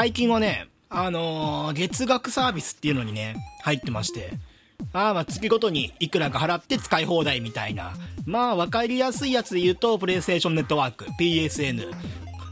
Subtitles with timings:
[0.00, 4.30] 最近はね、あのー、月額サービスっていうのにね、入ってまして、
[4.92, 7.94] あまあ月ごとにいくらか払って使い放題みたいな。
[8.24, 11.90] まあ分かりやすいやつで言うと、プレイステーションネットワーク、PSN。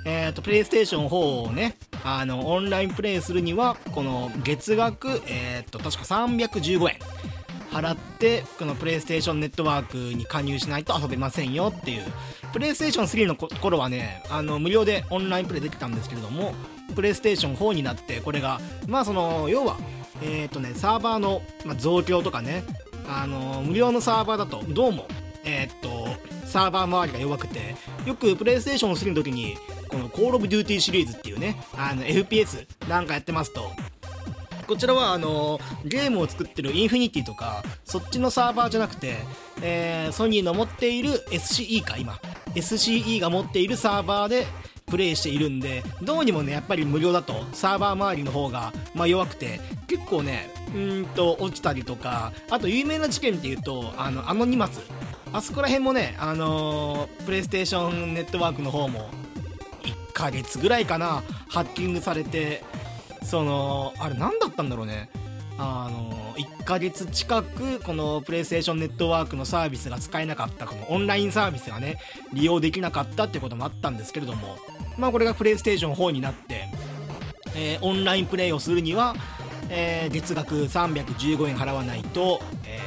[0.06, 6.98] えっ、ー、と、プレイステーション4をね、あの、オンラインプレイするには、この月額、えっ、ー、と、確か315円。
[7.76, 12.04] 払って、このプレイステーションネットワークに加入しないと遊べませんよっていう。
[12.52, 16.54] プレイステーション3の頃はね、あの、無料でオンラインプレイできたんですけれども、
[16.94, 19.76] プレイステーション4になって、これが、まあその、要は、
[20.22, 21.42] えっ、ー、とね、サーバーの、
[21.76, 22.64] 増強とかね、
[23.08, 25.06] あの無料のサーバーだと、どうも、
[25.44, 26.08] えっ、ー、と、
[26.46, 29.56] サーバー周りが弱くて、よくプレイステーション3の時に、
[29.88, 33.70] このコールオブデューティーシリーズっていうね、あの、FPS なんかやってますと、
[34.66, 39.16] こちらはあのゲームを作ってるインフィニティとかそっちのサーバーじゃなくて、
[39.62, 42.18] えー、ソニーの持っている SCE か今。
[42.54, 44.46] SCE が持っているサーバーで
[44.86, 54.80] プレイしているんでどうにもねやっぱり無料だとサーバー周りの方が、まあ、弱くて結構ねうんと落ちたりとかあと有名な事件っていうとあのアノニマス。
[55.32, 59.10] あそこら辺もねあのー、プレイステーションネットワークの方も
[59.82, 62.62] 1ヶ月ぐらいかなハッキングされて
[63.26, 65.10] そのあれ何だったんだろうね。
[65.58, 71.98] あの1ヶ月近くこのプレイステーションネットワークのサービスが使えなかったこのオンラインサービスがね
[72.34, 74.58] 利用できなかったってこともあったんですけれども。
[74.98, 76.68] まあこれがプレイステーション4になって、
[77.54, 79.14] えー、オンラインプレイをするには、
[79.68, 82.80] えー、月額315円払わないと、え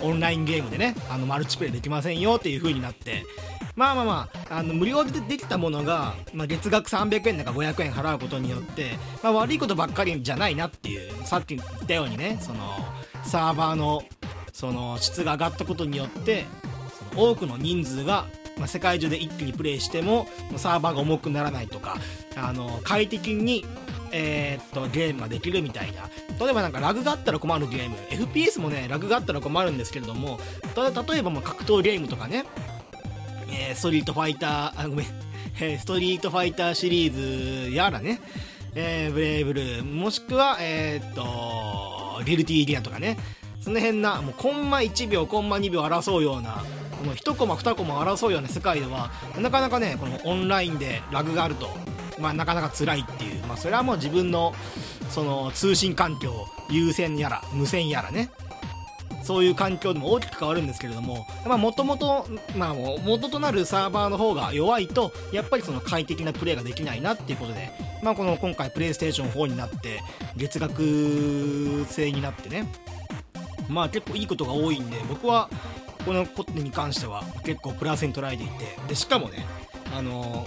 [0.00, 3.24] ー、オンラインゲームでねあのマルチプレイできませんよっていう風になって
[3.76, 12.58] まあまあまあ、あの無料でできたものが、まあ、月額300円だか500円払うことによって、まあ、悪いことばっかりじゃないなっていう、さっき言ったようにね、その、
[13.24, 14.04] サーバーの、
[14.52, 16.46] その、質が上がったことによって、
[17.10, 18.26] その多くの人数が、
[18.58, 21.96] まあ、世界中で一気にプレイしても、サーバーが重くならないとか、
[22.36, 23.64] あの、快適に、
[24.12, 26.08] えー、っと、ゲームができるみたいな。
[26.38, 27.96] 例えばなんかラグがあったら困るゲーム。
[28.10, 30.38] FPS もね、ラグがあったら困るんですけれども、
[30.76, 32.44] ただ例えばもう格闘ゲームとかね、
[33.54, 35.06] えー、ストリートファイター、あ、ごめん、
[35.60, 38.20] えー、ストリートファイターシリーズやらね、
[38.74, 43.16] えー、ブレイブルー、もしくは、えー、っと、ギルティーギアとかね、
[43.60, 46.64] その辺な、もうコンマ1秒、コンマ2秒争うような、
[46.98, 51.70] この1コマ、2コマ争うような世界では、なかなかね、このオンラインでラグがあると、
[52.18, 54.54] まあ、なかなか辛いっていう、まあ、それはもう自分の、
[55.10, 58.30] その、通信環境、有線やら、無線やらね、
[59.24, 62.26] そういう環境でも大きく変わるんですけれども、もともと、
[63.04, 67.70] 元となるサーバーの方が弱いと、やっぱりその快適なプレイができないなっていうことで、
[68.02, 70.00] まあ、この今回プレイステーション4になって、
[70.36, 72.66] 月額制になってね、
[73.68, 75.48] まあ結構いいことが多いんで、僕は
[76.04, 79.46] このことに関しては結構プラスに捉えていて、で、しかもね、
[79.96, 80.46] あの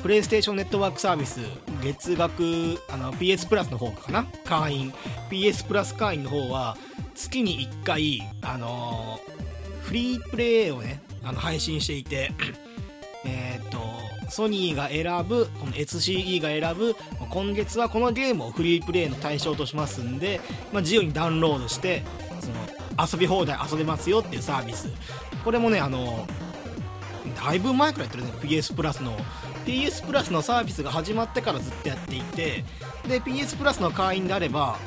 [0.00, 1.40] プレイステーションネットワークサービス、
[1.82, 4.92] 月額、あの、PS プラスの方かな会員。
[5.28, 6.76] PS プラス会員の方は、
[7.18, 12.30] 月に1回、あのー、フリープレイをね、あの、配信していて、
[13.26, 13.78] えっと、
[14.30, 16.94] ソニーが選ぶ、この SCE が選ぶ、
[17.28, 20.40] 今月はこのゲームをフリープレイの対象としますんで、
[20.72, 22.04] まあ、自由にダウンロードして、
[22.40, 24.88] その、遊び放題遊べますよっていうサービス。
[25.44, 26.26] これもね、あの
[27.44, 29.16] だいぶ前からいやってるね、PS プラスの。
[29.66, 32.64] PS プラスのサービスが始まってからずっとやっていて、
[33.06, 34.78] で、PS プラスの会員であれば、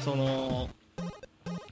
[0.00, 0.70] その、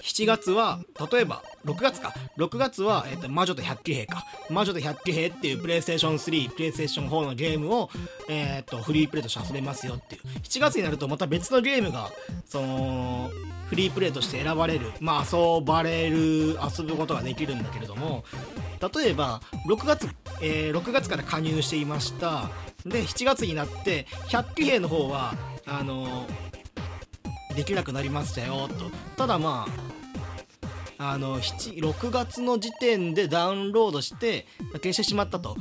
[0.03, 0.81] 7月は、
[1.13, 2.13] 例えば、6月か。
[2.37, 4.25] 6月は、えっ、と、魔女と百鬼兵か。
[4.51, 7.91] 魔女と百鬼兵っていうプレイステーション3、プレイステーション4のゲームを、
[8.29, 10.23] えっ、と、フリープレイとして遊べますよっていう。
[10.43, 12.11] 7月になるとまた別のゲームが、
[12.47, 13.31] その、
[13.69, 18.25] フリープレイとして選ばれる、まあ、遊ばれる、遊ぶことができるんだけれども、
[18.95, 20.09] 例えば、6月、
[20.43, 22.51] えー、6月から加入していました。
[22.85, 25.35] で、7月になって、百鬼兵の方は、
[25.65, 26.27] あの
[27.53, 28.91] できなくなりましたよ、と。
[29.17, 29.67] ただま
[30.99, 35.57] あ、あの、6月の時点でダウンロードして、消してしまったと。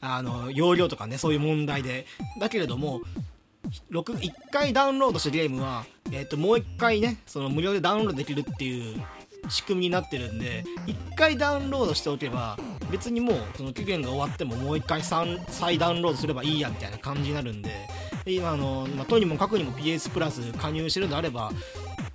[0.00, 2.06] あの、容量とかね、そういう問題で。
[2.38, 3.00] だけれども、
[3.90, 9.02] 1回ダウンロードしたゲームは、えっ、ー、と、もう1回ね、その無料でダウンロードできるっていう
[9.48, 12.58] 仕組みになってるんで、1回ダウンロードしておけば、
[12.90, 17.85] 別にもう、その期限が終わってももう1回再ダウンロードすればいいやみたいな感じになるんで、
[18.26, 21.52] 今あの、まあ、とにもかくにも PS プラス加入してるのであれば、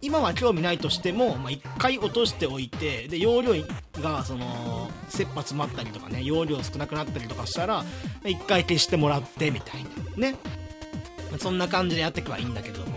[0.02, 3.54] 今は興味ないとしても、まあ、1回落としておいて、で、容量
[4.02, 7.86] が、その、切羽詰まったりとかね、容量少なくなったりとかしたら、
[8.24, 9.84] 1回消してもらって、みたい
[10.18, 10.30] な。
[10.30, 10.38] ね。
[11.38, 12.88] そんな感じでやっていけばいいんだけども。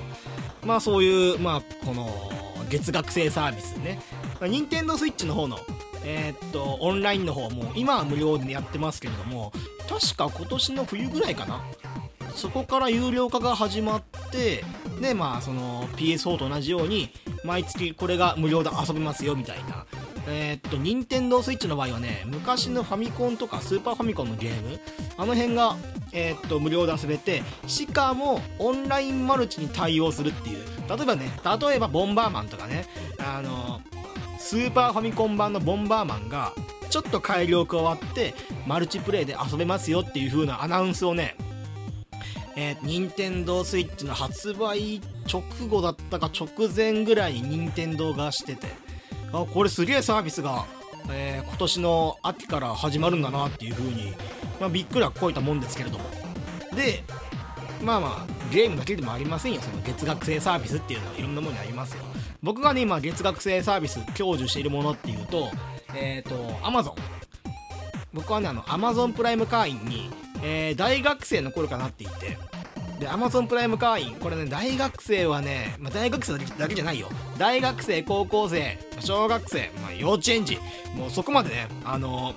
[0.65, 2.33] まあそういう、まあ、この、
[2.71, 4.01] 月額制サービスね。
[4.41, 5.61] 任天堂 switch の方の、
[6.05, 9.53] えー、っと、オンラインの方も、今は無料でやってますけれども、
[9.89, 11.63] 確か今年の冬ぐらいかな
[12.35, 14.65] そこから有料化が始まって
[15.01, 17.11] でまあその PS4 と同じように
[17.45, 19.87] 毎月これが無料で遊べますよみたいな。
[20.27, 24.81] えー、っと任天堂 switch の場合はね昔のファミコンとかスーパーファミコンのゲーム
[25.19, 25.77] あの辺が、
[26.13, 30.65] えー、っと無料で遊べてしかもオンラインマルチに対応するっていう。
[30.89, 32.87] 例えばね例えばボンバーマンとかね
[33.19, 33.81] あの
[34.39, 36.53] スーパーファミコン版のボンバーマンが
[36.91, 38.35] ちょっと改良加わって
[38.67, 41.37] マルチプレイで遊べますよっていう風なアナウンスをね
[42.57, 48.69] えー、任天堂 switch の発売直後だったか直前ぐらいに任天堂がしてて
[49.33, 50.65] あこれすげえサービスが、
[51.11, 54.13] えー、今年の秋から始まるんだなっていう風に、
[54.61, 56.05] まあ、びっくりはこいたもんですけれども。
[56.75, 57.03] で
[57.83, 59.61] まあまあゲームだけでもありませんよ。
[59.61, 62.03] その月額制サービスっていうのはいろんなものにありますよ。
[62.43, 65.51] 僕がね今月額制サービス享受しているものっていうと
[65.95, 66.95] えっ、ー、と Amazon
[68.13, 70.11] 僕はねあの Amazon プライム会員に、
[70.47, 72.37] えー、大学生の頃かなっていて。
[73.01, 74.15] で Amazon プライム会員。
[74.17, 77.09] これね大学生はね、まあ、大学生だけじゃないよ。
[77.39, 80.59] 大学生高校生小学生、まあ、幼稚園児。
[80.95, 82.35] もうそこまでねあの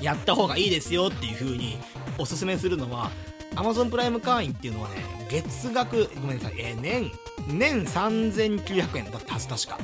[0.00, 1.78] ー、やった方がいいですよっていう風に
[2.18, 3.10] おすすめするのは
[3.54, 4.96] Amazon プライム会員っていうのはね
[5.30, 7.12] 月額ごめんなさい、えー、年
[7.46, 9.10] 年3900円。
[9.10, 9.78] だったはず確か。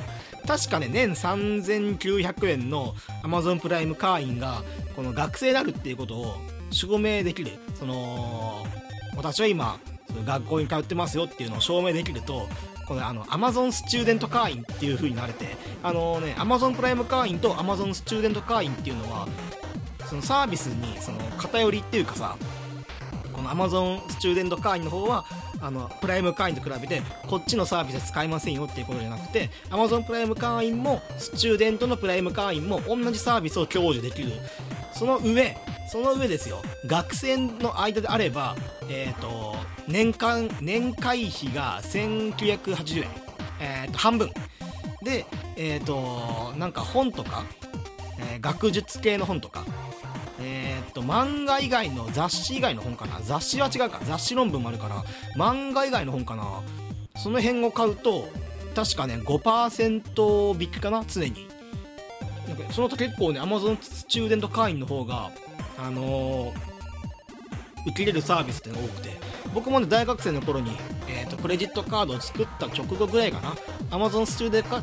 [0.45, 2.93] 確かね年3900円の
[3.23, 4.63] Amazon プライム会員が
[4.95, 6.35] この学生であるっていうことを
[6.71, 8.65] 証明できるその
[9.15, 9.79] 私は今
[10.25, 12.47] 学校に通ってますよっていうのを証明できると
[12.87, 19.27] このあの Amazon スチューデント会員っていう風になれてあのね Amazon プライム会員と Amazon スチューデント会員っていうのは
[20.05, 22.37] そのサービスにその偏りっていうかさ
[23.33, 25.25] この Amazon スチューデント会員の方は
[25.59, 34.31] あのプライム会員と比べてこっちのサービスは使いませんよっていうことじゃなくて Amazon プライム会員もスチューデントのプライム会員も同じサービスを享受できる
[34.97, 35.55] その上
[35.87, 36.61] その上ですよ。
[36.85, 38.55] 学生の間であれば
[38.89, 39.55] えっ、ー、と
[39.87, 43.07] 年間年会費が1980円。
[43.59, 44.31] えっ、ー、と半分。
[45.03, 47.43] でえっ、ー、となんか本とか、
[48.19, 49.65] え学術系の本とか
[50.41, 53.21] えっと漫画以外の雑誌以外の本かな。
[53.21, 54.01] 雑誌は違うか。
[54.03, 55.03] 雑誌論文もあるから
[55.37, 56.63] 漫画以外の本かな。
[57.15, 58.27] その辺を買うと
[58.75, 61.56] 確かね5%引きかな常に。
[62.47, 65.31] なんかそのと結構ね Amazon スチューデント会員の方が
[65.77, 66.55] あのー、
[67.87, 69.09] 受け入れるサービスっていうのが多くて
[69.53, 70.71] 僕もね大学生の頃に、
[71.07, 73.55] えーと、クレジットカードを作った直後ぐらいかな
[73.89, 74.81] Amazon スチューデント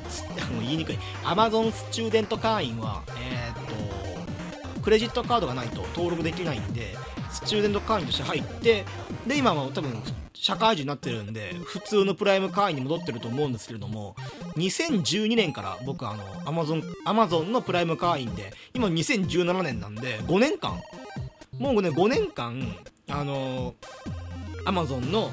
[0.61, 0.99] 言いにくい。
[1.23, 6.97] Amazon スチューデント会員はえっ、ー、とクレジットカードがないと登録できないんで
[7.31, 8.85] スチューデント会員として入って
[9.27, 9.91] で今は多分
[10.45, 14.15] 社会人になってるんで普通のプライム会員に戻ってると思うんですけれども
[14.57, 20.83] 2012年から僕あの Amazon, Amazon のプライム会員で今2017年なんで5年間
[21.59, 22.61] もうね5年間
[23.09, 23.75] あの
[24.67, 25.31] Amazon の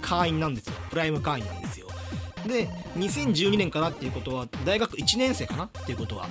[0.00, 0.74] 会員なんですよ。
[0.88, 1.88] プライム会員なんですよ。
[2.46, 2.66] で
[2.96, 5.64] 2012年からっていうことは大学1年生かな？
[5.64, 6.26] っていうことは。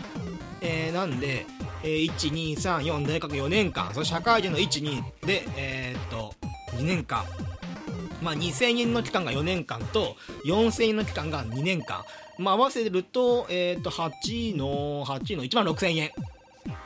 [0.62, 1.46] えー、なんで、
[1.84, 3.94] えー、1234大学4年間。
[3.94, 6.34] その社会人の12でえー、っと
[6.78, 7.26] 2年間。
[8.24, 10.16] まあ、2000円の期間が4年間と
[10.46, 12.04] 4000円の期間が2年間、
[12.38, 16.12] まあ、合わせると,、えー、と8の8の1万6000円。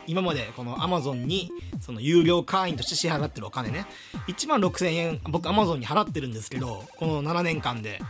[0.08, 3.86] 今までこの Amazon にその有料会員として支払ってるお金ね。
[4.28, 8.02] 1万6000円僕 Amazon に払ってるんですけどこの7年間で。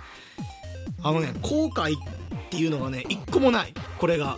[1.03, 1.99] あのね後悔っ
[2.49, 3.73] ていうのがね1個もない。
[3.99, 4.37] これが。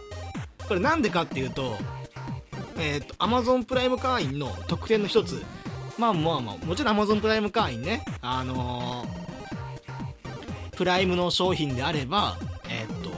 [0.67, 1.75] これなんでかっていうと
[2.77, 5.43] えっ、ー、と Amazon プライム会員の特典の一つ。
[5.99, 8.03] まあまあまあもちろん Amazon プライム会員ね。
[8.21, 12.37] あのー、プライムの商品であれば
[12.69, 13.11] えー、っと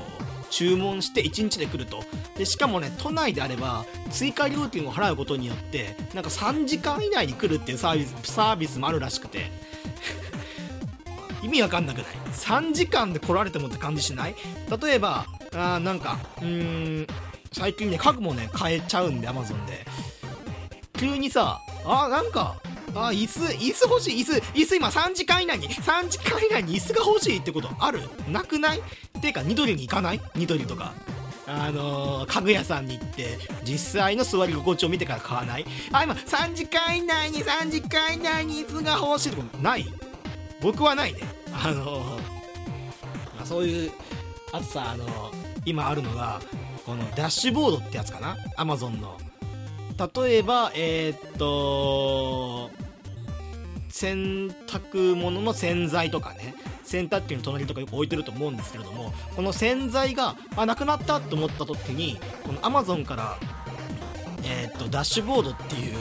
[0.50, 2.04] 注文して1日で来ると。
[2.38, 9.52] でしかもね都内であれば追加料金を払うことによってなんか3時間以内に来るっていうサービスサービスもあるらしくて。
[11.44, 14.36] 意味わかんなくない？3時間で来られてもって感じしない？
[14.84, 17.08] 例えばあなんかうーん
[17.52, 19.86] 最近ね家具もね買えちゃうんで Amazon で。
[20.98, 22.58] 急にさあなんか
[22.94, 28.02] あ椅子椅子欲しい椅子椅子今3時間以内に3時間以内に椅子が欲しいってことある？
[28.30, 28.82] なくない？
[29.22, 30.22] ていうかニトリに行かない？
[30.36, 30.94] ニトリとか。
[31.48, 35.66] あのー、家具屋さんに行って実際の座り心地を見てから買わない？
[35.92, 39.86] あ今3時間以内に3時間以内に椅子が欲しいってことない？
[40.62, 41.20] 僕はないね。
[41.52, 43.92] あのー、まあ、そういう
[44.54, 45.34] あとさあのー、
[45.66, 46.40] 今あるのが
[46.86, 48.38] このダッシュボードってやつかな？
[48.56, 49.18] アマゾンの。
[49.98, 52.70] 例えばえー、っと
[53.90, 56.56] 洗濯物の洗剤とかね。
[56.92, 63.38] 洗濯機の隣とかよく置いてると思うんですけれどもこの洗剤があなくなったと思った時にこの Amazon から
[64.44, 65.96] えー、っとダッシュボードっていう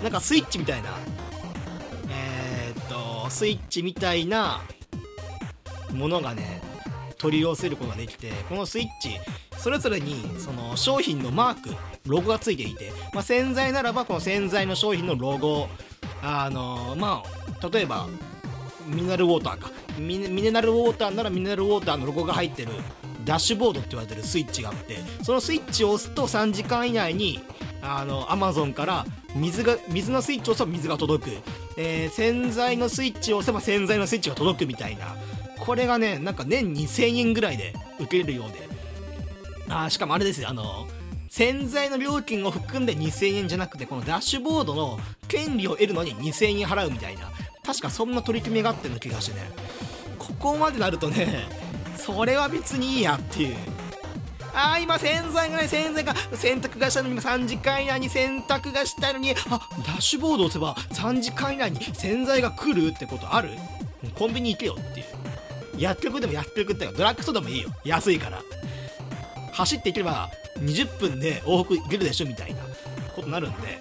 [0.00, 0.90] なんかスイッチみたいな
[2.08, 4.60] えー、っとスイッチみたいな
[5.92, 6.62] ものがね
[7.22, 9.20] 取り寄せることができてこのスイッチ
[9.56, 11.70] それぞれにその商品のマーク
[12.04, 15.68] ロゴがついていて、まあ、洗剤ならばこの洗剤の商品のロゴ
[16.20, 18.08] あのまあ例えば
[18.86, 19.70] ミネラルウォーターか。
[19.98, 22.72] ミネラルウォーターならミネラルウォーターのロゴが入ってる
[23.24, 27.40] ダッシュボードって言われてるスイッチがあってそのスイッチを押すと3時間以内に
[27.82, 31.30] あの Amazon から水が水のスイッチを押せば水が届く、
[31.76, 35.14] えー、洗剤のスイッチを押せば洗剤のスイッチが届くみたいな。
[35.64, 38.68] これがねなんか年2000円ぐらいで受けるようで。
[39.68, 40.48] あしかもあれですよ。
[40.48, 40.88] あの
[41.28, 47.30] 洗剤の料金を含んで2000円じゃなくてこのダッシュボードの権利を得るのに2000円払うみたいな。
[47.64, 49.50] 確かそんな取り組みがあってる気がしてね。
[50.18, 51.46] ここまでなるとね
[51.96, 53.56] それは別にいいやっていう。
[54.54, 59.34] あー今洗剤がない洗剤が洗濯がしたのに3時間以内に洗濯がしたいのにあ
[59.86, 63.50] ダッシュボードを押せば3時間以内に洗剤が来るってことある？
[64.16, 65.06] コンビニ行けよっていう。
[65.78, 67.70] 薬局でも薬局ってかドラッグストアでもいいよ。
[67.84, 68.42] 安いから。
[69.52, 72.60] 走っていければ20分で往復行けるでしょみたいな
[73.14, 73.80] ことになるんで。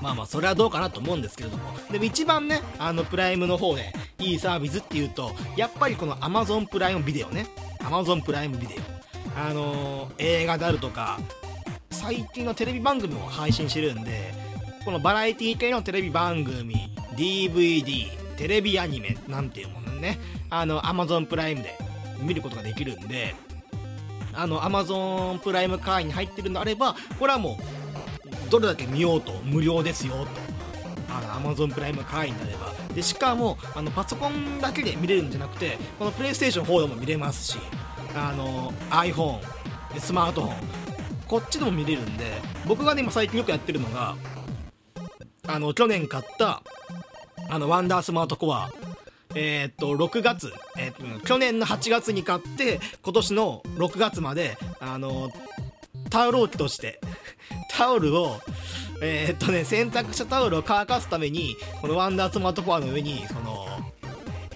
[0.00, 1.74] まあまあそれはどうかなと思うんですけれども。
[1.90, 7.46] でも一番ねあのプライムの方でいいサービスっていうとやっぱりこの Amazon プライムビデオね。
[7.80, 9.00] Amazon プライムビデオ。
[9.38, 11.18] あのー、映画であるとか
[11.90, 14.34] 最近のテレビ番組も配信してるんで
[14.84, 20.18] このバラエティ系のテレビ番組 DVD テレビアニメなんていうものね。
[20.48, 21.76] あの Amazon プライムで
[22.22, 23.34] 見ることができるんで
[24.32, 27.58] あの Amazon プライム会員に入ってるのであればこれはも
[28.48, 30.28] うどれだけ見ようと無料ですよと。
[31.10, 32.72] あの Amazon プライム会員になれば。
[32.94, 37.58] でしかもあのパソコンだけで見れるんじゃなくてこのプレイステーション4でも見れますし
[38.16, 39.40] あの iPhone
[39.98, 40.56] スマートフォン
[41.28, 42.24] こっちでも見れるんで
[42.66, 44.16] 僕がね今最近よくやってるのが
[45.46, 46.62] あの去年買った
[47.48, 48.70] あのワンダースマートコア。
[49.34, 55.30] えー、っと6月、えー、っと去年の8月に買って今年の6月まであの
[56.10, 57.00] タオル置きとして
[57.70, 58.40] タオルを
[59.02, 63.68] えー、っとね洗濯したタオルを乾かすためにこのワンダースマートコアの上にその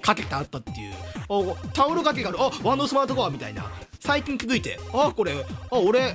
[0.00, 0.94] かけてあったっていう。
[1.28, 2.38] おタオル掛けがある。
[2.40, 3.70] あワンダースマートコアみたいな。
[4.00, 5.32] 最近気づいてあこれ
[5.70, 6.14] あ俺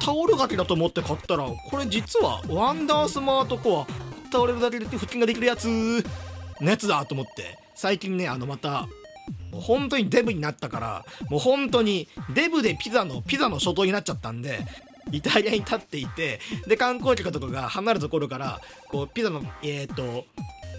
[0.00, 3.86] タオル掛けだと思って買ったらこれ実はワンダースマートコア
[4.32, 5.68] 倒れるだけで腹筋ができるやつ。
[5.68, 7.58] のやつだと思って。
[7.74, 8.88] 最近ねあのまた
[9.50, 14.60] もう本当にデブになったからもう本当にデブでピザのピザの初頭になっちゃったんで
[15.10, 20.24] イタリアに立っていてで観光客とかが離れるところからこうピザのえっ、ー、と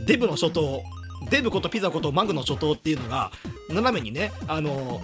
[0.05, 0.81] デブの初頭
[1.29, 3.31] デブことピザことマグの初頭っていうのが
[3.69, 5.01] 斜めにねあの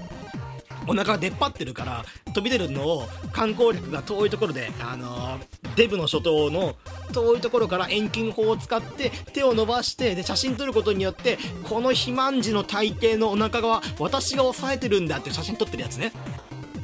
[0.87, 5.39] お腹が出っ張ってるから飛び出るのを観光客が遠いところで、あの
[5.75, 6.75] デブの諸島の
[7.09, 16.11] 遠いところから遠近法を使って手を伸ばしてで写真撮ることによってこの肥満児の体型のお腹側私が抑えてるんだって写真撮ってるやつね。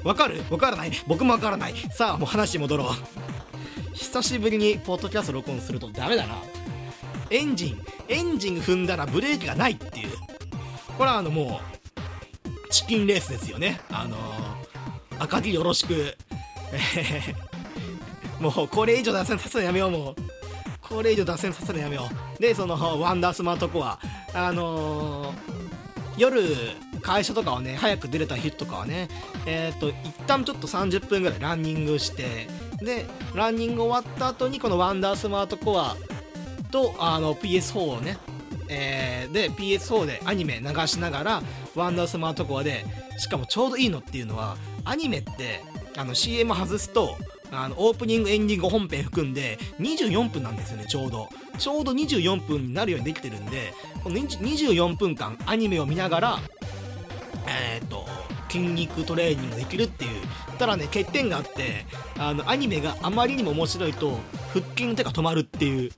[0.03, 0.43] わかる？
[0.51, 0.91] わからない。
[1.07, 1.73] 僕もわからない。
[1.91, 2.87] さあもう話戻ろう。
[3.93, 6.35] 久しぶりにポッドキャスト録音するとダメだな。
[7.31, 10.09] エンジンエンジン踏んだらブレーキがないっていう。
[10.97, 11.59] これはあのも
[12.67, 13.81] うチキンレースですよね。
[13.89, 16.15] あのー、赤木よろしく。
[18.39, 20.15] もうこれ以上脱線させるのやめようもう。
[20.81, 22.41] これ以上脱線させるのやめよう。
[22.41, 23.99] でそのワンダースマートコア。
[24.33, 25.35] あのー、
[26.17, 26.41] 夜
[27.01, 29.07] 会社とかをね早く出れた日とかはね
[29.45, 29.95] えっ、と一
[30.27, 32.47] 旦ちょっと30分ぐらいランニングして
[32.81, 35.95] でランニング終わった後にこのワンダースマートコア
[36.71, 38.17] とあの PS4 をね
[38.67, 41.43] えー、で PS4 でアニメ流しながら
[41.75, 42.83] ワンダースマートコアで
[43.17, 45.63] しかもちょうどいいのっていうのはアニメって
[45.97, 47.15] あの CM 外すと
[47.63, 51.29] あのオープニングエンディング本編含んで24分なんですよねちょうど。
[51.57, 56.39] ちょうど24分になるようにできてるんでこの24分間アニメを見ながら
[57.47, 58.05] えっ、と
[58.49, 60.21] 筋肉トレーニングできるっていう
[60.57, 61.85] ただね欠点があって
[62.17, 64.17] あのアニメがあまりにも面白いと
[64.53, 65.91] 腹筋の手が止まるっていう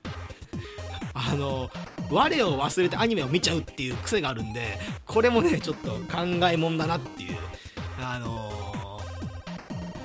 [1.14, 1.70] あの
[2.10, 7.36] 我を忘れてアニメを見ちゃうっていう癖があるんでこれもねちょっと考えもんだなっていう
[8.00, 8.67] あの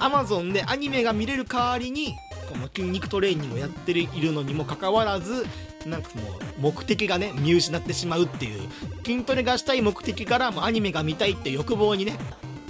[0.04, 2.16] ー、Amazon でアニメが見れる代わりに
[2.50, 5.46] この筋肉トレーニングをやっているのにもかかわらず
[5.86, 8.62] なんかもう目的がね見失ってしまうっていう
[9.06, 12.18] 筋トレがしたい目的からもアニメが見たいって欲望にね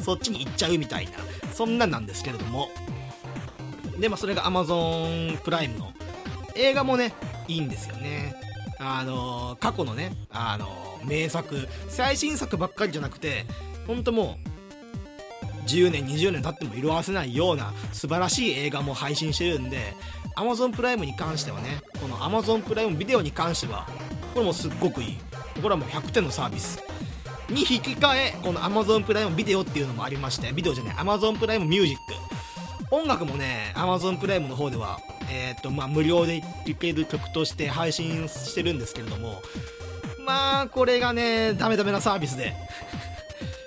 [0.01, 1.11] そっちに行っちゃうみたいな
[1.53, 2.69] そんなんなんですけれども。
[3.99, 5.93] でまあそれが Amazon プライムの
[6.55, 7.13] 映画もね
[7.47, 8.35] いいんですよね。
[8.79, 10.67] あの過去のね、あの
[11.05, 13.45] 名作最新作ばっかりじゃなくて
[13.87, 14.49] 本当もう
[15.63, 19.93] 10年20年経っても色あせないような素晴らしい映画も配信してるんで
[20.36, 23.88] Amazon プライムに関してはねこの Amazon プライムビデオに関しては
[24.34, 25.17] これもすっごくいい。
[25.62, 26.82] これはもう100点のサービス。
[27.50, 39.41] に引き換えこの Amazon プライムビデオっていうのもありましてビデオじゃない Amazon プライムミュージック音楽もね Amazon プライムの方ではえっ、とまあ無料で聴ける曲として配信してるんですけれども
[40.25, 42.55] まあこれがねダメダメなサービスで。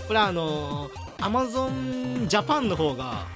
[0.07, 3.27] これはあのー、Amazon Japan の方が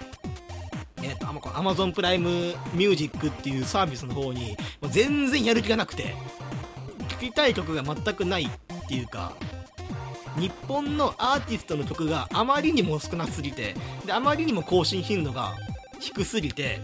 [1.03, 2.29] えーと、と Amazon プライム
[2.75, 6.15] ミュージックっていうサービスの方にもう全然やる気がなくて
[7.09, 8.49] 聴きたい曲が全くないっ
[8.87, 9.33] ていうか
[10.37, 15.55] 日本のアーティストの曲があまりにも少なすぎてであまりにも更新頻度が
[15.99, 16.81] 低すぎて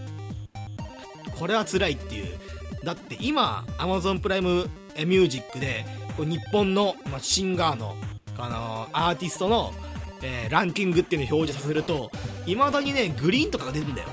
[1.39, 2.37] これは辛いっていう。
[2.83, 5.85] だって今 Amazon プライムミュージックで
[6.17, 7.95] 日本の、まあ、シンガーの、
[8.37, 9.73] あのー、アーティストの
[10.21, 12.11] えー、ランキングっていうのを表示させると
[12.45, 14.07] いまだにねグリーンとかが出るんだよ。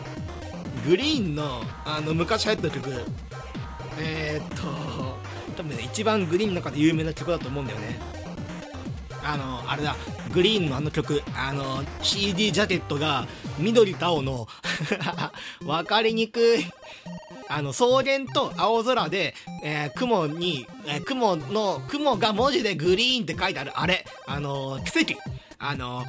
[0.87, 2.91] グリーンのあの昔流行った曲。
[3.99, 4.65] えー、っと
[5.57, 7.99] 多分ね一番グリーンの中で有名な曲だと思うんだよね。
[9.23, 9.97] あのあれだ。
[10.33, 11.23] グリーンのあの曲。
[11.35, 13.27] あの CD ジャケットが
[13.59, 14.47] 緑と青の
[15.65, 16.67] 分かりにくい。
[17.49, 24.05] あの草原と青空で、えー、雲に、えー、雲の雲が文字でグリーンって書いてあるあれ。
[24.27, 25.15] あの奇跡。
[25.67, 26.05] あの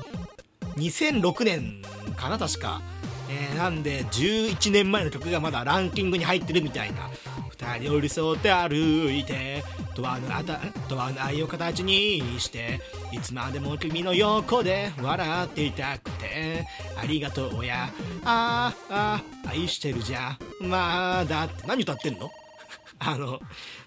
[0.76, 1.82] 2006年
[2.18, 2.82] かな確か、
[3.30, 7.10] えー、なんで11年前の曲がまだランキングに入ってるみたいな。
[7.58, 9.64] 二人寄り添って歩いて
[9.96, 10.60] とわぬあた
[10.90, 12.82] とわの愛を形にして
[13.14, 16.68] いつまでも君の横で笑っていたくて。
[16.98, 17.90] ありがとうや。
[18.26, 21.66] ああ愛してるじゃまだって。
[21.66, 22.30] 何歌ってんの？
[23.00, 23.40] あの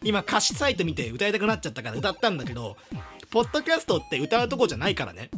[0.03, 2.77] 今歌詞サイト見て歌いたくなっちゃったから歌ったんだけど
[3.31, 5.31] ポッドキャストって歌うとこじゃないからね。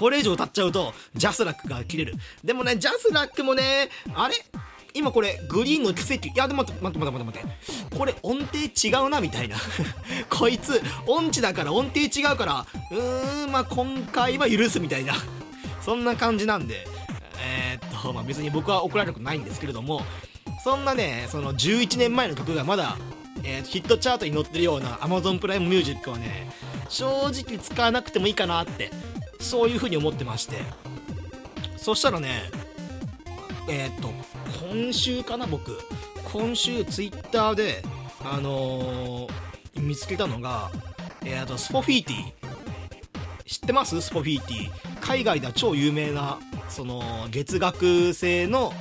[0.00, 2.14] これ以上歌っちゃうとジャスラックが切れる。
[2.42, 4.34] でもねジャスラックもねあれ？
[4.94, 6.28] 今これグリーンの奇跡。
[6.28, 7.96] いやでも待って待って待って待って。
[7.96, 9.56] これ音程違うなみたいな。
[10.30, 15.14] こいつ音痴だから音程違うからうーんまあ今回は許すみたいな。
[15.84, 16.88] そんな感じなんで。
[17.42, 20.02] えー、っとまあ別に僕は怒られることないんですけれども
[20.62, 22.98] そんなねその11年前の曲がまだ、
[23.42, 26.50] えー、ヒットチャートに載ってるような Amazon プライムミュージックはね
[26.90, 28.90] 正直使わなくてもいいかなって
[29.40, 30.58] そういうふうに思ってまして。
[31.76, 32.50] そしたらね
[33.68, 34.10] えー、っと
[34.72, 35.78] 今週かな僕。
[36.32, 37.82] 今週ツイッターで
[38.22, 40.70] あのー、見つけたのが
[41.24, 42.32] えー、っとスポフィーティ
[43.46, 44.00] 知ってます？
[44.00, 48.72] スポフィーティ海外では超有名なその月額制の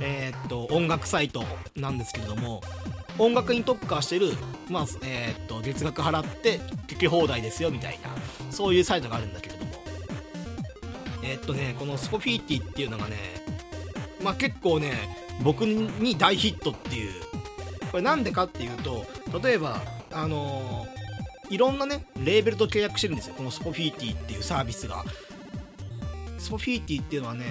[0.00, 1.44] えー、っと音楽サイト
[1.76, 2.60] なんですけれども
[3.18, 4.32] 音楽に特化してる、
[4.68, 8.10] まあえー、っと月額払って聴き放題ですよみたいな。
[8.50, 9.53] そういうサイトがあるんだけど。
[11.24, 13.16] えー、っとねこのスポフィーティっていうのがね
[14.22, 14.92] まあ結構ね
[15.42, 17.12] 僕に大ヒットっていう。
[17.90, 19.06] これなんでかっていうと
[19.40, 23.34] 例えばあのー、いろんなねレーベルと契約してるんですよ。
[23.36, 25.04] このスポフィーティっていうサービスが。
[26.38, 27.44] スポフィーティっていうのはね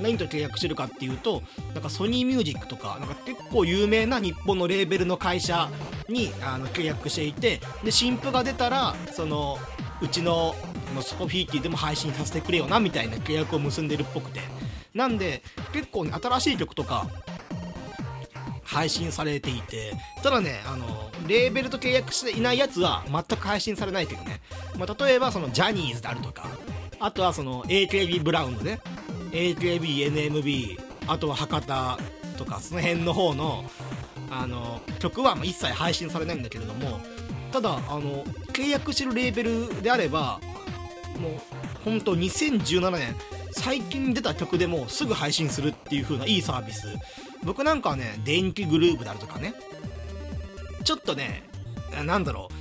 [0.00, 5.68] 何と契約してるかっていうとなんかソニーミュージックとかなんか結構有名な日本のレーベルの会社
[6.08, 9.58] にあの契約していてで新譜が出たらその
[10.00, 10.54] うちの
[11.02, 14.40] スポフィーティでも配信させてくれよなみたいな契約を結んでるっぽくて。
[14.94, 17.08] なんで結構ね新しい曲とか
[18.62, 19.94] 配信されていて。
[20.22, 24.40] ただねあのレーベルと契約していないやつは全く配信されないけどね、
[24.78, 26.46] まあ、例えばそのジャニーズであるとか
[27.00, 28.80] あとはその AKB ブラウンのね
[29.32, 31.98] AKBNMB あとは博多
[32.36, 33.64] とかその辺の方の
[34.30, 37.00] あの曲は一切配信されないんだけれども
[37.52, 40.40] ただあの契約してるレーベルであれば
[41.18, 41.32] もう
[41.84, 43.14] ほんと2017年
[43.52, 46.88] 最近出た曲でもすぐ配信するっていう風ないいサービス。
[47.42, 49.54] 僕なんかはね電気グループであるとかね。
[50.82, 51.42] ちょっとね
[52.04, 52.54] なんだろう。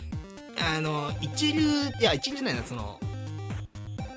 [0.62, 3.00] あの一流いや一流じゃないなその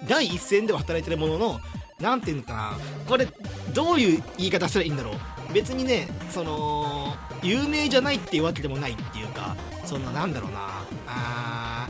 [0.07, 1.61] 第一線では働いてるものの
[1.99, 2.73] 何ていうのかな。
[3.09, 3.27] これ
[3.73, 5.15] どういう言い方したらいいんだろう。
[5.53, 10.59] 別にねその有名じゃないっていうわけでもないっていうかそのなんだろうな。
[11.07, 11.89] あ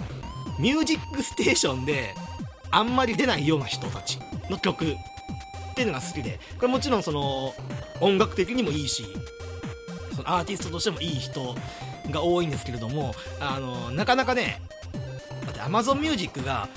[0.59, 2.15] ミュージックステーションで
[2.77, 4.19] あんまり出ないような人たち
[4.51, 4.85] の曲。
[4.85, 6.39] っていうのが好きで。
[6.59, 7.55] これもちろんその
[8.01, 9.05] 音楽的にもいいし
[10.15, 11.55] そのアーティストとしてもいい人
[12.11, 14.63] が多いんですけれどもあのなかなかね
[15.45, 16.69] だって Amazon Music が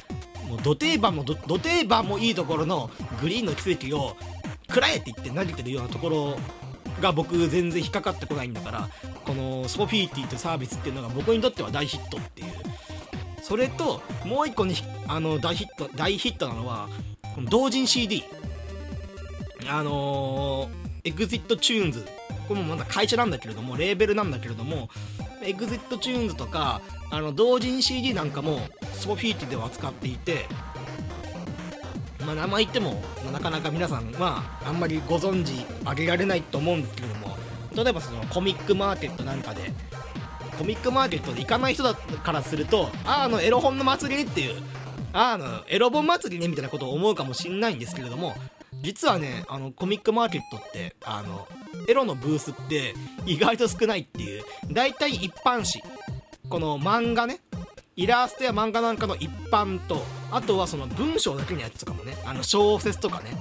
[0.50, 2.90] もうど定番もど定番もいいところの
[3.22, 4.18] GReeeeNのキセキを
[4.68, 6.38] 食らえって言って投げてるようなところ
[7.02, 8.90] が僕全然引っかかってこないんだから
[9.24, 12.59] このスポティファイというサービスっていうのが僕にとっては大ヒットっていう。
[13.50, 14.76] それともう一個に
[15.08, 16.88] あの大ヒット大ヒットなのは
[17.34, 18.24] この同人 CD
[19.68, 22.06] あのー、エグジットチューンズ
[22.48, 24.90] これもまだ会社なんだけれどもレーベルなんだけれども
[25.42, 28.60] エグジットチューンズとかあの同人 CD なんかも
[28.94, 30.46] スポティファイでは扱っていて
[32.26, 37.36] まあ名前言ってもなかなか皆さんまああんまりご存知あげられないと思うんですけれども
[37.76, 39.74] 例えばそのコミックマーケットなんかで
[40.60, 44.62] コミックマーケットで行かない人だからするとああのエロ本の祭りっていう
[45.13, 48.36] あのエロ本祭りねみたいなことを思うかもしんないんですけれども
[48.84, 51.48] 実はねあのコミックマーケットってあの
[51.88, 52.93] エロのブースって
[53.26, 55.82] 意外と少ないっていう大体一般紙。
[56.50, 57.41] この漫画ね
[57.95, 63.32] イラストや漫画なんかの一般とあとはその文章だけのやつとかもねあの小説とかね。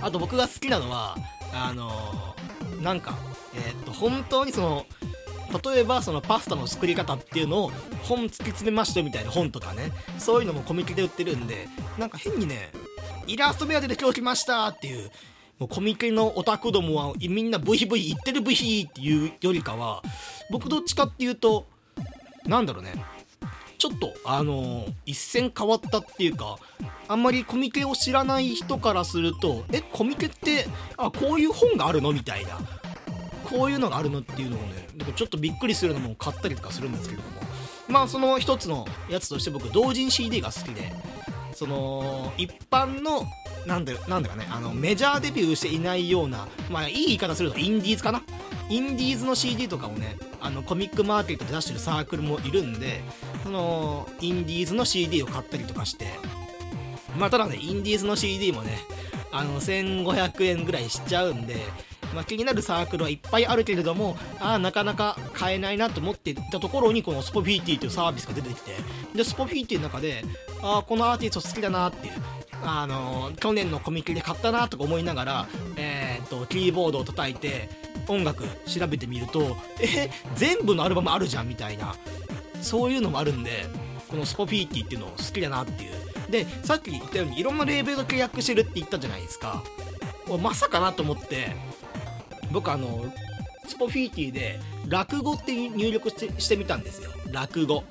[0.00, 1.16] あと僕が好きなのは
[1.52, 3.16] あのー、なんか
[3.54, 4.86] えー、っと本当にその
[5.60, 12.70] 例えばそのパスタの作り方っていうのを本突き詰めましたよみたいな本とかねそういうのもコミケで売ってるんでなんか変にね
[13.26, 15.10] イラスト目当てで今日来ましたっていう
[15.58, 20.02] もうコミケのオタクどもはみんなブヒブヒ言ってるブヒっていうよりかは
[20.50, 21.66] 僕どっちかっていうと
[22.46, 22.94] なんだろうね
[23.78, 26.56] ちょっとあのー、一線変わったっていうか
[27.08, 32.58] あんまりコミケを知らない人からするとえコミケってあこういう本があるのみたいな
[33.42, 37.42] こういうのがあるのっていうのをねちょっとびっくりするのも買ったりとかするんですけれども。
[37.88, 40.92] まあその一つのやつとして僕同人 CD が好きで
[41.52, 43.26] その一般の
[43.66, 48.22] なんだなんだかねあのメジャーデビューしていないようなまあいい言い方するとインディーズかな？
[48.70, 53.02] インディーズの CD とかをねあのコミックマーケットで出してるサークルもいるんで
[53.42, 56.06] そのインディーズの CD を買ったりとかして。
[57.18, 58.78] まあただねインディーズの CD もね
[59.32, 61.56] あの1500円ぐらいしちゃうんで
[62.14, 68.72] まあ、気になるサークルはいっぱいあるけれどもああなかなか買えないなと思っていたところにこのスポフィーティーというサービスが出てきて。
[69.14, 70.24] でスポフィーティーの中で
[70.62, 72.14] ああこのアーティスト好きだなっていう
[72.64, 75.46] あの去年のコミケで買ったなとか思いながら、
[75.76, 77.68] えー、っとキーボードを叩いて
[78.08, 81.94] 音楽調べてみるとえ全部のアルバムあるじゃんみたいな
[82.60, 83.66] そういうのもあるんで
[84.08, 85.92] このスポフィーティーっていうのを好きだなっていう。
[86.30, 89.62] でさっき言ったようにいろんなレーベルと契約してるって言ったじゃないですか。
[90.40, 91.54] まさかなと思って
[92.52, 93.04] 僕あの
[93.66, 97.10] スポフィーティーで落語って入力してしてみたんですよ。
[97.30, 97.84] 落語。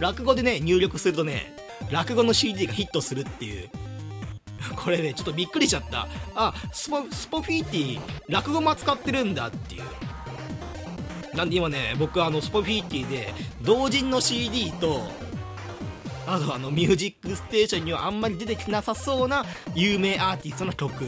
[0.00, 1.54] 落語でね入力するとね
[1.90, 3.70] 落語の CD がヒットするっていう。
[4.76, 6.08] これねちょっとびっくりしちゃった。
[6.34, 9.82] あスポスポフィーティー落語も扱ってるんだっていう。
[11.36, 15.02] なんで今ね僕あのスポフィーティーで同人の CD と
[16.26, 21.06] あとあの「ミュージックステーション」にはあんまり出てきなさそうな有名アーティストの曲。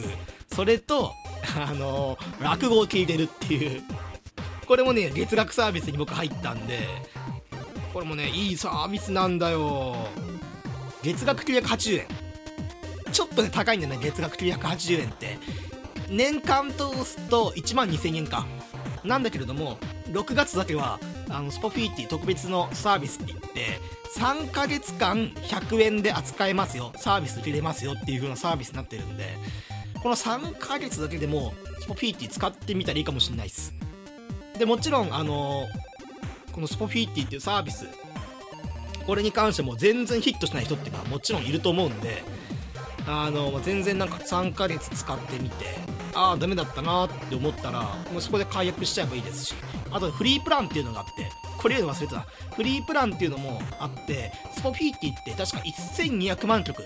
[0.55, 1.13] それと
[1.57, 3.83] あの落語を聞いてるっていう。
[4.67, 6.79] これもね月額サービスに僕入ったんで
[7.93, 9.97] これもねいいサービスなんだよ。
[11.03, 12.07] 月額980円。
[13.11, 15.39] ちょっとね高いんだよね月額980円って。
[16.09, 18.47] 年間通すと1万2000円か。
[19.03, 23.81] なんだけれども6月だけはあのスポフィーティ特別のサービスって言って
[24.17, 26.93] 3ヶ月間100円で扱えますよ。
[26.97, 29.37] サービス受けれますよっていう風なサービスになってるんで
[30.03, 33.75] この3ヶ月だけでもスポフィーティ使ってみたらいいかもしれないです。
[34.59, 35.67] でもちろんあの
[36.53, 37.87] このスポフィーティっていうサービス
[39.07, 42.23] これに関しても全然ヒットしない人っていうのはもちろんいると思うんで
[43.07, 45.65] あの全然なんか3ヶ月使ってみて
[46.15, 47.83] ああダメだったなって思ったら
[48.13, 49.55] もうそこで解約しちゃえばいいですし
[49.91, 52.21] あとフリープランっていうのがあってこれ言うの忘れてた。
[52.55, 56.85] フリープランっていうのもあってスポフィーティって確か1200万曲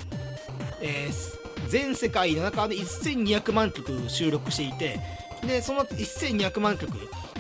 [0.81, 5.01] えー、全世界の中で1200万曲収録していて
[5.47, 6.93] でその1200万曲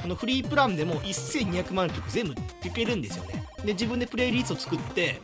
[0.03, 2.43] このフリープランでも1200万曲全部聴
[2.75, 3.47] けるんですよね。
[3.65, 5.21] で自分でプレイリストを作って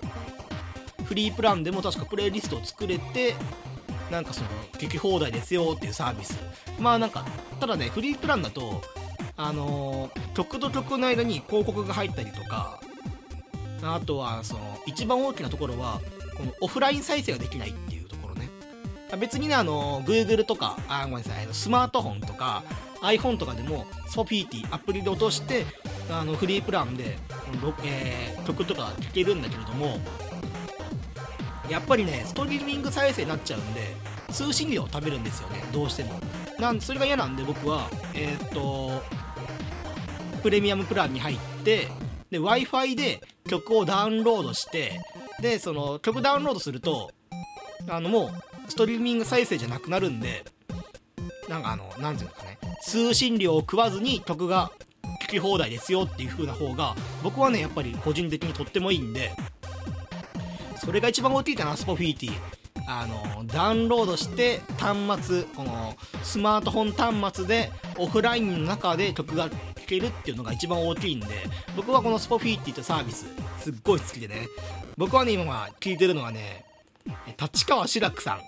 [1.04, 3.34] フリープランでも確かプレイリストを作れて
[4.10, 6.38] なんかその聴き放題ですよっていうサービス。
[6.78, 7.26] まあなんか
[7.60, 8.80] ただねフリープランだと
[9.36, 12.80] あのー、曲と曲の間に広告が入ったりとか
[13.82, 16.00] あとはその一番大きなところは
[16.36, 17.99] このオフライン再生ができないっていう。
[19.18, 22.62] 別にね、あの、Google とか、あ、ごめんなさい、スマートフォンとか、
[23.02, 25.66] iPhone とかでも、ソフィーティアプリで落として、
[26.10, 27.18] あの、フリープランで、
[27.84, 29.98] えー、曲とか聴けるんだけれども、
[31.68, 33.94] やっぱりね、ストリーミング再生になっちゃうんで、
[34.32, 36.20] 通信料を食べるんですよね、どうしても。
[36.58, 39.02] なんそれが嫌なんで、僕は、えー、っと、
[40.42, 41.88] プレミアムプランに入って、
[42.30, 45.00] で、Wi-Fi で曲をダウンロードして、
[45.40, 47.10] で、その曲ダウンロードすると、
[47.88, 50.44] あのもうストリーミング再生じゃなくなるんで、
[51.48, 54.70] なんかあの、なんていうのかね、通信料を食わずに曲が
[55.22, 59.32] 聴き放題ですよっていう風な方が、僕はね、やっぱり個人的にとってもいいんで、
[60.76, 62.32] それが一番大きいかな、スポフィーティ。
[62.86, 69.56] あの、ダウンロードして端末、このスマートフォン端末でオフラインの中で曲が聴
[69.86, 71.26] けるっていうのが一番大きいんで
[71.76, 73.26] 僕はこのスポフィーっていったサービス
[73.60, 74.48] すっごい好きでね。
[74.96, 76.64] 僕はね今は聞いてるのはね
[77.40, 78.40] 立川志らくさん。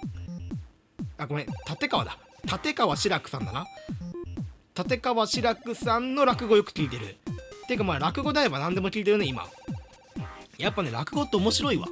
[1.18, 2.18] あごめん立川だ。
[2.44, 3.66] 立川志らくさんだな。
[4.76, 7.16] 立川志らくさんの落語よく聞いてる。
[7.66, 9.46] ていうかまあ落語であれば何でも聞いてるね今。
[10.58, 11.86] やっぱね落語って面白いわ。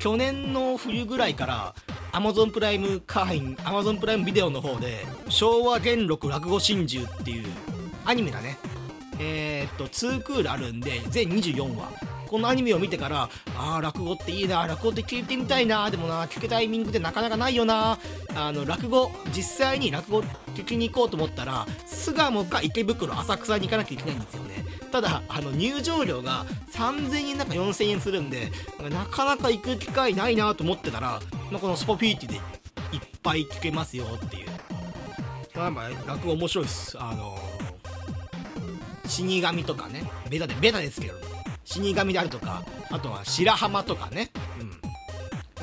[0.00, 1.74] 去年の冬ぐらいから
[2.12, 7.46] Amazon プライム会員 Amazon プライムビデオの方で昭和元禄落語真珠っていう
[8.04, 8.58] アニメだね。
[9.18, 12.09] えー、っと2クールあるんで全24話。
[12.30, 17.98] このアニメを見てからああ落語っていいな落語って聞いてみたいなでもな聞くタイミングでなかなかないよな。
[18.36, 20.20] あの落語実際に落語
[20.54, 24.64] 聞きに行こうと思ったら巣鴨か池袋浅草に行かなきゃいけないんですよね。
[24.92, 28.52] ただあの入場料が3000円なんか4000円するんで
[28.90, 32.42] なかなか行く機会ないなと思ってたら、ま、このスポピーティでいっ
[33.24, 34.48] ぱい聞けますよっていう。
[35.56, 36.96] まあま落語面白いです。
[36.96, 37.36] あの
[39.08, 40.08] 死神とかね。
[40.30, 41.39] ベタでベタですけど。
[41.64, 44.30] 死神であるとかあとは白浜とかね。
[44.60, 44.80] うん。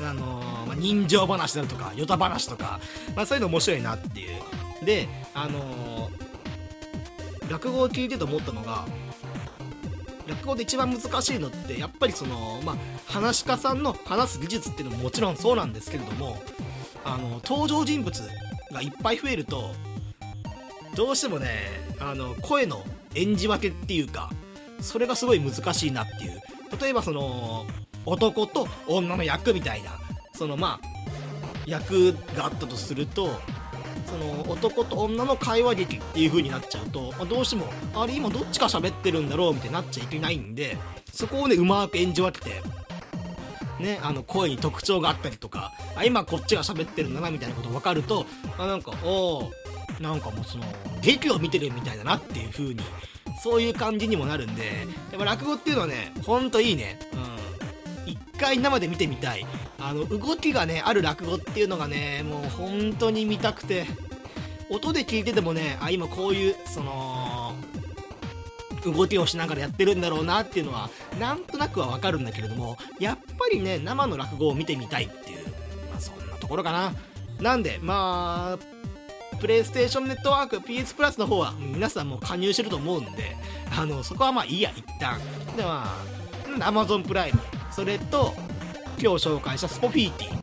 [0.06, 2.78] あのー、まあ、人情話であるとか与太話とか、
[3.16, 4.84] まあ、そういうの面白いなっていう。
[4.84, 8.86] であのー、落語を聞いてて思ったのが
[10.28, 16.40] 落語で一番難しいのってやっぱりそのまあ話し家さんの話す技術っていうのももちろんそうなんですけれども
[17.04, 18.16] あの登場人物
[18.72, 19.72] がいっぱい増えると
[20.94, 21.48] どうしてもね
[21.98, 22.84] あの声の
[23.14, 24.30] 演じ分けっていうか
[24.80, 26.40] それがすごい難しいなっていう。
[26.80, 27.66] 例えばその
[28.04, 29.98] 男と女の役みたいな。
[30.38, 30.98] そのまあ
[31.66, 33.28] 役があったとすると
[34.06, 40.78] その男と女の会話劇っていう風になっちゃうと、まあ、どうしてもあれ今どっちか喋ってるんだろうみたいになっちゃいけないんで
[41.12, 42.62] そこをねうまく演じ分けて
[43.80, 48.26] ね、あの声に特徴があったりとかあ今こっちが喋ってるんだなみたいなこと分かると
[48.58, 49.52] あなんかお
[50.00, 50.64] なんかもうその
[51.00, 52.80] 劇を見てるみたいだなっていう風に
[53.42, 56.98] そういう感じにもなるんでやっぱ落語っていうのはねほんといいね。
[57.12, 58.12] うん。
[58.12, 59.46] 一回生で見てみたい。
[59.80, 63.86] あの動きがねある落語っていうのがねもう本当に見たくて。
[64.70, 67.54] 音で聞いててもねあ今こういうその
[68.84, 75.46] 動きをしながらやってるんだろうなっていうのはなんとなくはわかるんだけれどもやっぱりね生の落語を見てみたいっていう、
[75.90, 76.92] まあ、そんなところかな。
[77.40, 78.77] なんでまあ
[79.40, 83.36] プレイステーションネットワーク PS プラスの方は皆さんも加入してると思うんで
[83.76, 85.18] あのそこはまあいいや一旦。
[85.56, 85.94] でま
[86.60, 88.32] あ Amazon プライムそれと
[89.00, 90.38] 今日紹介したスポフィーティ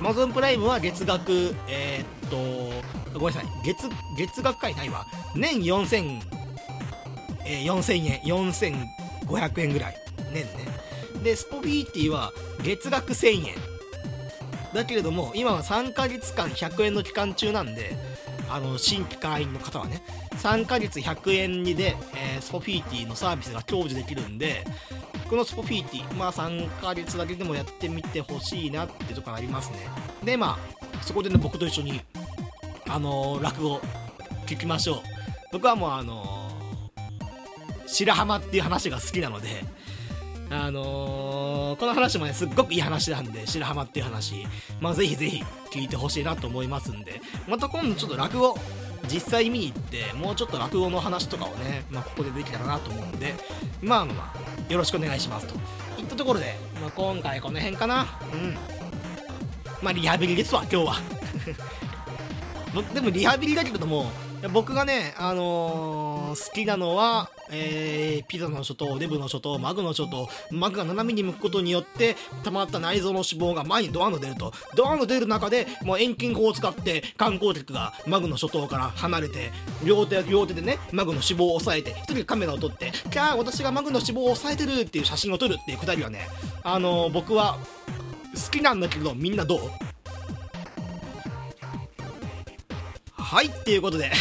[0.00, 3.46] Amazon プライムは月額えー、っとごめんなさい。
[3.64, 3.88] 月
[4.18, 5.06] 月額会ないわ。
[5.34, 6.20] 年4000
[7.46, 8.20] えー、4000円。
[8.22, 9.96] 4500円ぐらい。
[10.32, 10.66] 年ね。
[11.22, 13.73] でスポフィーティは月額1000円。
[14.74, 17.96] だけれども今は3ヶ月間100円の期間中なんで
[18.50, 24.66] あの新規会員の方はね3ヶ月100円にで、えー、スポフィーティのサービスが享受できるんで
[25.30, 29.78] このスポフィーティまあ3ヶ月だけでもやってみてほしいなってとこありますね。
[30.22, 32.02] でまあそこでね僕と一緒に
[32.88, 33.80] あのー、落語
[34.46, 34.98] 聞きましょう。
[35.52, 36.44] 僕はもうあのー
[37.94, 39.64] 白浜っていう話が好きなので、
[40.50, 44.46] あのー、この話もね、すっごくいい話なんで、白浜っていう話、
[44.80, 48.56] まあ、ぜひぜひ聞いてほしいなと思いますんで、また今度ちょっと落語、
[49.12, 53.34] 実際見に行って、もうちょっと落語の話とかをね、まあ、ここでできたらなと思うんで、
[53.82, 55.54] まあまあ、よろしくお願いしますと。
[56.00, 58.06] いったところで、まあ、今回この辺かな。
[58.32, 58.54] うん。
[59.82, 60.96] まあ、リハビリですわ、今日は。
[62.92, 64.10] でもリハビリだけれども、
[64.52, 79.50] 僕がね、あのー、好きなのは、えー、ピザの諸島、デブの諸島、マグの諸島、マグが斜めに向くことによって、溜まった内臓の脂肪が前にドアンと出ると、ドアンと出る中で、もう遠近法を使って観光客がマグの諸島から離れて、
[79.84, 86.28] 両手、両手でね、マグの脂肪を押さえて、一人カメラを撮って、キャー、私がマグの脂肪を押さえてるっていう写真を撮るっていうくだりはね、
[86.62, 87.58] あのー、僕は
[88.34, 89.93] 好きなんだけど、みんなどう？
[93.24, 94.12] はいっていうことで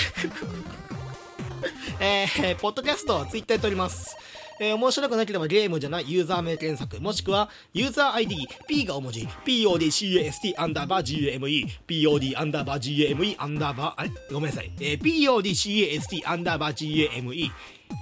[2.00, 4.18] えー、ポッドキャストはツイッターやっております。
[4.60, 14.12] えー、面白くなければゲームじゃないユーザー名検索、もしくはユーザー ID、P が大文字、PODCAST アンダーバー GAME、POD アンダーバー GAME アンダーバー、あれ？
[14.32, 14.72] ごめんなさい。
[14.80, 17.52] えー、PODCAST アンダーバー GAME、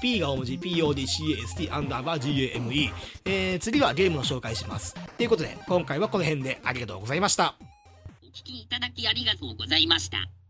[0.02, 2.92] P が大文字 PODCAST アンダーバー GAME、
[3.26, 4.96] えー、次はゲームの紹介します。
[5.18, 7.56] ということで、今回はこの辺でありがとうございました。
[8.24, 10.41] お聞きいただきありがとうございました。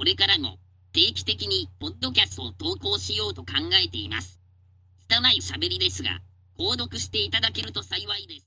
[0.00, 0.56] これからも
[0.94, 3.48] 定期的にポッドキャストを投稿しようと考
[3.84, 4.40] えています。
[5.10, 6.20] 拙い喋りですが、
[6.58, 8.46] 購読していただけると幸いです。